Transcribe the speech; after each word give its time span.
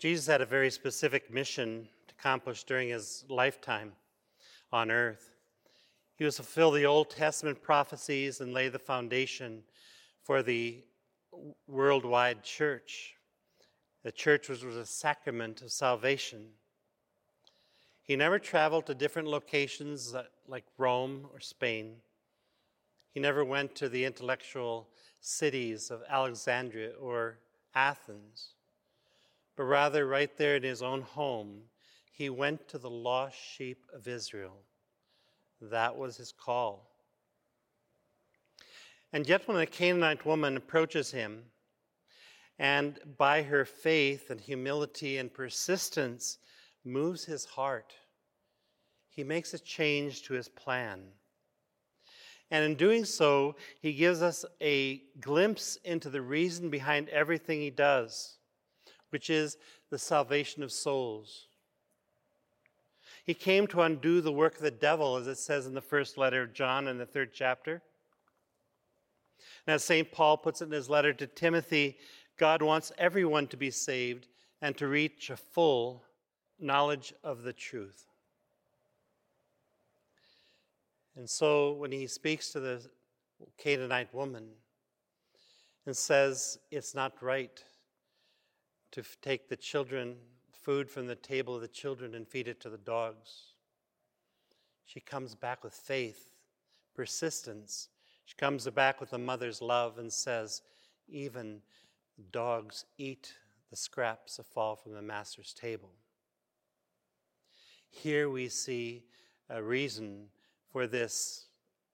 Jesus 0.00 0.26
had 0.26 0.40
a 0.40 0.46
very 0.46 0.70
specific 0.70 1.30
mission 1.30 1.86
to 2.08 2.14
accomplish 2.18 2.64
during 2.64 2.88
his 2.88 3.26
lifetime 3.28 3.92
on 4.72 4.90
earth. 4.90 5.34
He 6.16 6.24
was 6.24 6.36
to 6.36 6.42
fulfill 6.42 6.70
the 6.70 6.86
Old 6.86 7.10
Testament 7.10 7.60
prophecies 7.60 8.40
and 8.40 8.54
lay 8.54 8.70
the 8.70 8.78
foundation 8.78 9.62
for 10.22 10.42
the 10.42 10.82
worldwide 11.66 12.42
church. 12.42 13.14
The 14.02 14.10
church 14.10 14.48
was, 14.48 14.64
was 14.64 14.76
a 14.76 14.86
sacrament 14.86 15.60
of 15.60 15.70
salvation. 15.70 16.46
He 18.02 18.16
never 18.16 18.38
traveled 18.38 18.86
to 18.86 18.94
different 18.94 19.28
locations 19.28 20.14
uh, 20.14 20.24
like 20.48 20.64
Rome 20.78 21.28
or 21.30 21.40
Spain. 21.40 21.96
He 23.12 23.20
never 23.20 23.44
went 23.44 23.74
to 23.74 23.90
the 23.90 24.06
intellectual 24.06 24.88
cities 25.20 25.90
of 25.90 26.02
Alexandria 26.08 26.92
or 26.98 27.38
Athens, 27.74 28.54
but 29.60 29.66
rather, 29.66 30.06
right 30.06 30.38
there 30.38 30.56
in 30.56 30.62
his 30.62 30.80
own 30.80 31.02
home, 31.02 31.60
he 32.10 32.30
went 32.30 32.66
to 32.66 32.78
the 32.78 32.88
lost 32.88 33.36
sheep 33.36 33.84
of 33.92 34.08
Israel. 34.08 34.56
That 35.60 35.98
was 35.98 36.16
his 36.16 36.32
call. 36.32 36.88
And 39.12 39.28
yet, 39.28 39.46
when 39.46 39.58
a 39.58 39.66
Canaanite 39.66 40.24
woman 40.24 40.56
approaches 40.56 41.10
him, 41.10 41.42
and 42.58 43.00
by 43.18 43.42
her 43.42 43.66
faith 43.66 44.30
and 44.30 44.40
humility 44.40 45.18
and 45.18 45.30
persistence 45.30 46.38
moves 46.82 47.26
his 47.26 47.44
heart, 47.44 47.92
he 49.10 49.22
makes 49.22 49.52
a 49.52 49.58
change 49.58 50.22
to 50.22 50.32
his 50.32 50.48
plan. 50.48 51.02
And 52.50 52.64
in 52.64 52.76
doing 52.76 53.04
so, 53.04 53.56
he 53.82 53.92
gives 53.92 54.22
us 54.22 54.46
a 54.62 55.02
glimpse 55.20 55.76
into 55.84 56.08
the 56.08 56.22
reason 56.22 56.70
behind 56.70 57.10
everything 57.10 57.60
he 57.60 57.68
does, 57.68 58.38
which 59.10 59.30
is 59.30 59.56
the 59.90 59.98
salvation 59.98 60.62
of 60.62 60.72
souls. 60.72 61.46
He 63.24 63.34
came 63.34 63.66
to 63.68 63.82
undo 63.82 64.20
the 64.20 64.32
work 64.32 64.56
of 64.56 64.62
the 64.62 64.70
devil, 64.70 65.16
as 65.16 65.26
it 65.26 65.38
says 65.38 65.66
in 65.66 65.74
the 65.74 65.80
first 65.80 66.16
letter 66.16 66.42
of 66.42 66.54
John 66.54 66.88
in 66.88 66.98
the 66.98 67.06
third 67.06 67.32
chapter. 67.34 67.82
As 69.66 69.84
St. 69.84 70.10
Paul 70.10 70.36
puts 70.36 70.62
it 70.62 70.66
in 70.66 70.72
his 70.72 70.90
letter 70.90 71.12
to 71.12 71.26
Timothy, 71.26 71.98
God 72.38 72.62
wants 72.62 72.92
everyone 72.98 73.46
to 73.48 73.56
be 73.56 73.70
saved 73.70 74.26
and 74.62 74.76
to 74.78 74.88
reach 74.88 75.30
a 75.30 75.36
full 75.36 76.02
knowledge 76.58 77.12
of 77.22 77.42
the 77.42 77.52
truth. 77.52 78.06
And 81.16 81.28
so 81.28 81.72
when 81.72 81.92
he 81.92 82.06
speaks 82.06 82.50
to 82.52 82.60
the 82.60 82.82
Canaanite 83.58 84.14
woman 84.14 84.48
and 85.86 85.96
says, 85.96 86.58
It's 86.70 86.94
not 86.94 87.22
right 87.22 87.62
to 88.92 89.02
take 89.22 89.48
the 89.48 89.56
children, 89.56 90.16
food 90.52 90.90
from 90.90 91.06
the 91.06 91.14
table 91.14 91.54
of 91.54 91.62
the 91.62 91.68
children, 91.68 92.14
and 92.14 92.26
feed 92.26 92.48
it 92.48 92.60
to 92.60 92.70
the 92.70 92.78
dogs, 92.78 93.50
she 94.84 94.98
comes 94.98 95.36
back 95.36 95.62
with 95.62 95.72
faith, 95.72 96.32
persistence. 96.96 97.90
She 98.24 98.34
comes 98.34 98.68
back 98.70 99.00
with 99.00 99.12
a 99.12 99.18
mother's 99.18 99.62
love 99.62 99.98
and 99.98 100.12
says, 100.12 100.62
Even 101.08 101.60
dogs 102.32 102.84
eat 102.98 103.34
the 103.70 103.76
scraps 103.76 104.38
that 104.38 104.46
fall 104.46 104.74
from 104.74 104.92
the 104.94 105.02
master's 105.02 105.54
table. 105.54 105.90
Here 107.88 108.28
we 108.28 108.48
see 108.48 109.04
a 109.48 109.62
reason 109.62 110.26
for 110.72 110.88
this 110.88 111.46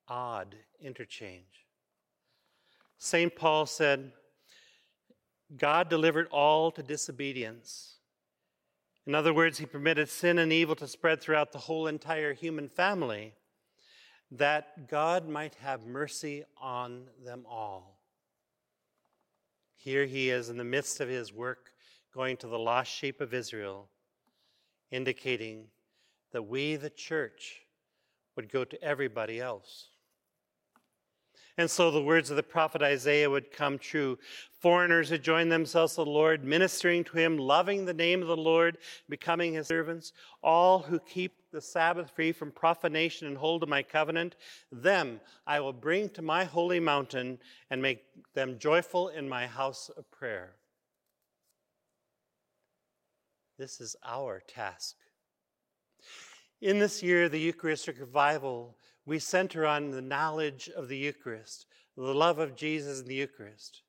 odd 0.08 0.56
interchange. 0.80 1.67
St. 2.98 3.36
Paul 3.36 3.67
said, 3.67 4.12
God 5.55 5.89
delivered 5.89 6.28
all 6.30 6.70
to 6.72 6.83
disobedience. 6.83 7.97
In 9.06 9.14
other 9.14 9.33
words, 9.33 9.58
he 9.58 9.66
permitted 9.66 10.08
sin 10.08 10.39
and 10.39 10.52
evil 10.52 10.75
to 10.77 10.89
spread 10.89 11.20
throughout 11.20 11.52
the 11.52 11.58
whole 11.58 11.86
entire 11.86 12.33
human 12.33 12.69
family, 12.69 13.34
that 14.33 14.89
God 14.89 15.29
might 15.29 15.55
have 15.57 15.86
mercy 15.86 16.45
on 16.61 17.05
them 17.24 17.45
all. 17.48 18.01
Here 19.77 20.07
he 20.07 20.30
is 20.30 20.48
in 20.48 20.57
the 20.57 20.64
midst 20.64 21.01
of 21.01 21.08
his 21.08 21.33
work, 21.33 21.70
going 22.13 22.36
to 22.39 22.48
the 22.48 22.58
lost 22.58 22.90
sheep 22.90 23.20
of 23.20 23.33
Israel, 23.33 23.89
indicating 24.90 25.67
that 26.33 26.42
we, 26.42 26.74
the 26.74 26.90
church, 26.90 27.61
would 28.34 28.51
go 28.51 28.64
to 28.64 28.83
everybody 28.83 29.40
else. 29.40 29.90
And 31.58 31.70
so 31.70 31.90
the 31.90 32.02
words 32.02 32.28
of 32.28 32.36
the 32.36 32.42
prophet 32.42 32.83
Isaiah 32.83 33.30
would 33.30 33.50
come 33.50 33.78
true. 33.78 34.18
Foreigners 34.61 35.08
who 35.08 35.17
join 35.17 35.48
themselves 35.48 35.94
to 35.94 36.05
the 36.05 36.11
Lord, 36.11 36.44
ministering 36.44 37.02
to 37.05 37.17
him, 37.17 37.39
loving 37.39 37.84
the 37.84 37.94
name 37.94 38.20
of 38.20 38.28
the 38.28 38.36
Lord, 38.36 38.77
becoming 39.08 39.55
his 39.55 39.68
servants, 39.68 40.12
all 40.42 40.80
who 40.80 40.98
keep 40.98 41.33
the 41.52 41.61
Sabbath 41.62 42.11
free 42.14 42.33
from 42.33 42.52
profanation 42.52 43.27
and 43.27 43.39
hold 43.39 43.62
to 43.62 43.66
my 43.66 43.83
covenant, 43.83 44.36
them 44.70 45.20
I 45.46 45.61
will 45.61 45.72
bring 45.72 46.11
to 46.11 46.22
my 46.22 46.45
holy 46.45 46.80
mountain 46.80 47.39
and 47.70 47.80
make 47.80 48.05
them 48.34 48.58
joyful 48.58 49.08
in 49.08 49.27
my 49.27 49.46
house 49.46 49.90
of 49.96 50.11
prayer. 50.11 50.56
This 53.58 53.80
is 53.80 53.96
our 54.05 54.42
task. 54.46 54.96
In 56.61 56.78
this 56.78 57.02
year, 57.02 57.30
the 57.30 57.40
Eucharistic 57.40 57.98
revival, 57.98 58.77
we 59.06 59.20
center 59.20 59.64
on 59.64 59.90
the 59.90 60.02
knowledge 60.02 60.68
of 60.77 60.89
the 60.89 60.96
Eucharist, 60.96 61.67
the 61.96 62.02
love 62.02 62.39
of 62.40 62.56
Jesus 62.56 63.00
in 63.00 63.06
the 63.06 63.14
Eucharist, 63.14 63.83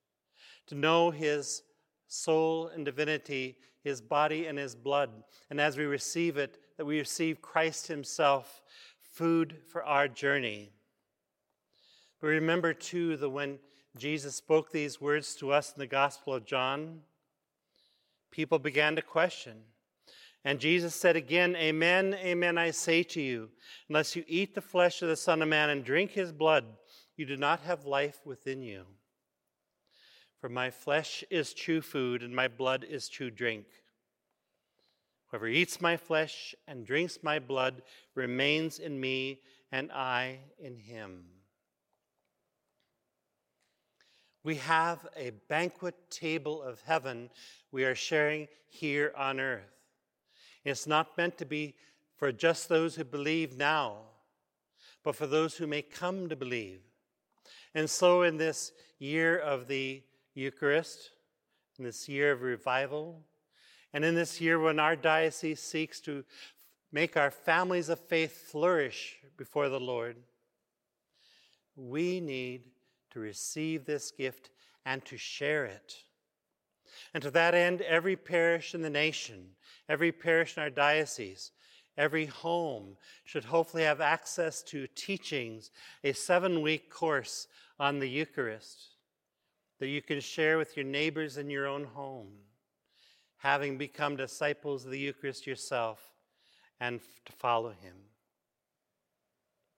to 0.67 0.75
know 0.75 1.09
his 1.09 1.63
soul 2.07 2.67
and 2.67 2.85
divinity, 2.85 3.57
his 3.83 3.99
body 3.99 4.45
and 4.45 4.57
his 4.57 4.75
blood. 4.75 5.09
And 5.49 5.59
as 5.59 5.75
we 5.75 5.85
receive 5.85 6.37
it, 6.37 6.59
that 6.77 6.85
we 6.85 6.99
receive 6.99 7.41
Christ 7.41 7.87
himself, 7.87 8.61
food 9.01 9.57
for 9.71 9.83
our 9.83 10.07
journey. 10.07 10.71
But 12.21 12.27
remember, 12.27 12.73
too, 12.73 13.17
that 13.17 13.29
when 13.29 13.59
Jesus 13.97 14.35
spoke 14.35 14.71
these 14.71 15.01
words 15.01 15.35
to 15.35 15.51
us 15.51 15.73
in 15.73 15.79
the 15.79 15.87
Gospel 15.87 16.35
of 16.35 16.45
John, 16.45 16.99
people 18.31 18.59
began 18.59 18.95
to 18.95 19.01
question 19.01 19.63
and 20.43 20.59
Jesus 20.59 20.95
said 20.95 21.15
again, 21.15 21.55
Amen, 21.55 22.15
amen, 22.15 22.57
I 22.57 22.71
say 22.71 23.03
to 23.03 23.21
you, 23.21 23.49
unless 23.89 24.15
you 24.15 24.23
eat 24.27 24.55
the 24.55 24.61
flesh 24.61 25.01
of 25.01 25.09
the 25.09 25.15
Son 25.15 25.41
of 25.41 25.47
Man 25.47 25.69
and 25.69 25.83
drink 25.83 26.11
his 26.11 26.31
blood, 26.31 26.65
you 27.15 27.25
do 27.25 27.35
not 27.37 27.61
have 27.61 27.85
life 27.85 28.19
within 28.25 28.61
you. 28.61 28.85
For 30.39 30.49
my 30.49 30.69
flesh 30.69 31.23
is 31.29 31.53
true 31.53 31.81
food, 31.81 32.21
and 32.21 32.35
my 32.35 32.47
blood 32.47 32.85
is 32.87 33.09
true 33.09 33.31
drink. 33.31 33.65
Whoever 35.29 35.47
eats 35.47 35.81
my 35.81 35.97
flesh 35.97 36.55
and 36.67 36.85
drinks 36.85 37.19
my 37.21 37.39
blood 37.39 37.81
remains 38.15 38.79
in 38.79 38.99
me, 38.99 39.41
and 39.71 39.91
I 39.91 40.39
in 40.59 40.77
him. 40.77 41.25
We 44.43 44.55
have 44.55 45.05
a 45.17 45.31
banquet 45.49 45.95
table 46.09 46.61
of 46.61 46.79
heaven 46.81 47.29
we 47.71 47.83
are 47.83 47.95
sharing 47.95 48.47
here 48.69 49.11
on 49.17 49.41
earth. 49.41 49.76
It's 50.67 50.85
not 50.85 51.17
meant 51.17 51.37
to 51.37 51.45
be 51.45 51.75
for 52.17 52.33
just 52.33 52.67
those 52.67 52.95
who 52.95 53.05
believe 53.05 53.55
now, 53.55 53.99
but 55.01 55.15
for 55.15 55.25
those 55.25 55.55
who 55.55 55.65
may 55.65 55.81
come 55.81 56.27
to 56.27 56.35
believe. 56.35 56.81
And 57.73 57.89
so, 57.89 58.23
in 58.23 58.35
this 58.35 58.73
year 58.99 59.37
of 59.37 59.69
the 59.69 60.03
Eucharist, 60.33 61.11
in 61.79 61.85
this 61.85 62.09
year 62.09 62.33
of 62.33 62.41
revival, 62.41 63.21
and 63.93 64.03
in 64.03 64.13
this 64.13 64.41
year 64.41 64.59
when 64.59 64.77
our 64.77 64.97
diocese 64.97 65.61
seeks 65.61 66.01
to 66.01 66.25
make 66.91 67.15
our 67.15 67.31
families 67.31 67.87
of 67.87 68.01
faith 68.01 68.49
flourish 68.51 69.15
before 69.37 69.69
the 69.69 69.79
Lord, 69.79 70.17
we 71.77 72.19
need 72.19 72.63
to 73.11 73.21
receive 73.21 73.85
this 73.85 74.11
gift 74.11 74.49
and 74.85 75.05
to 75.05 75.15
share 75.15 75.63
it. 75.63 75.95
And 77.13 77.23
to 77.23 77.31
that 77.31 77.55
end, 77.55 77.81
every 77.81 78.15
parish 78.15 78.75
in 78.75 78.81
the 78.81 78.89
nation 78.89 79.49
Every 79.89 80.11
parish 80.11 80.57
in 80.57 80.63
our 80.63 80.69
diocese, 80.69 81.51
every 81.97 82.25
home 82.25 82.97
should 83.23 83.45
hopefully 83.45 83.83
have 83.83 84.01
access 84.01 84.61
to 84.63 84.87
teachings, 84.95 85.71
a 86.03 86.11
seven 86.13 86.61
week 86.61 86.89
course 86.89 87.47
on 87.79 87.99
the 87.99 88.09
Eucharist 88.09 88.95
that 89.79 89.87
you 89.87 90.01
can 90.01 90.19
share 90.19 90.57
with 90.57 90.75
your 90.75 90.85
neighbors 90.85 91.37
in 91.37 91.49
your 91.49 91.67
own 91.67 91.85
home, 91.85 92.31
having 93.37 93.77
become 93.77 94.15
disciples 94.15 94.83
of 94.83 94.91
the 94.91 94.99
Eucharist 94.99 95.47
yourself 95.47 96.11
and 96.79 96.99
to 97.25 97.31
follow 97.31 97.69
him. 97.69 97.95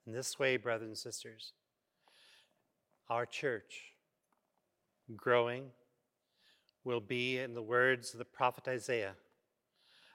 In 0.08 0.14
this 0.14 0.40
way, 0.40 0.58
brothers 0.58 0.88
and 0.88 0.98
sisters, 0.98 1.54
our 3.10 3.26
church, 3.28 3.94
growing, 5.16 5.66
will 6.90 7.00
be, 7.00 7.38
in 7.38 7.54
the 7.54 7.62
words 7.62 8.14
of 8.14 8.18
the 8.18 8.26
prophet 8.26 8.68
Isaiah, 8.68 9.14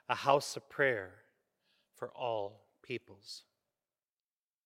a 0.09 0.15
house 0.17 0.57
of 0.57 0.69
prayer 0.69 1.13
for 1.95 2.09
all 2.09 2.63
peoples. 2.83 3.45